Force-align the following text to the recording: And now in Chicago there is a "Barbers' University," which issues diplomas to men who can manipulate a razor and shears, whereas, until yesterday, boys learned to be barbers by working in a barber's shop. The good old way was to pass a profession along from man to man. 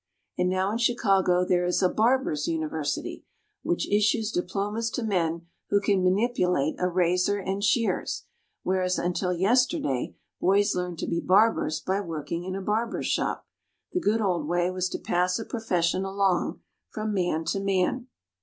And 0.35 0.49
now 0.49 0.71
in 0.71 0.79
Chicago 0.79 1.45
there 1.45 1.63
is 1.63 1.83
a 1.83 1.87
"Barbers' 1.87 2.47
University," 2.47 3.23
which 3.61 3.87
issues 3.87 4.31
diplomas 4.31 4.89
to 4.89 5.03
men 5.03 5.45
who 5.69 5.79
can 5.79 6.03
manipulate 6.03 6.73
a 6.79 6.87
razor 6.89 7.37
and 7.37 7.63
shears, 7.63 8.25
whereas, 8.63 8.97
until 8.97 9.31
yesterday, 9.31 10.15
boys 10.39 10.73
learned 10.73 10.97
to 10.97 11.07
be 11.07 11.21
barbers 11.21 11.81
by 11.81 12.01
working 12.01 12.45
in 12.45 12.55
a 12.55 12.63
barber's 12.63 13.05
shop. 13.05 13.45
The 13.93 13.99
good 13.99 14.21
old 14.21 14.47
way 14.47 14.71
was 14.71 14.89
to 14.89 14.97
pass 14.97 15.37
a 15.37 15.45
profession 15.45 16.03
along 16.03 16.61
from 16.89 17.13
man 17.13 17.45
to 17.49 17.59
man. 17.59 18.07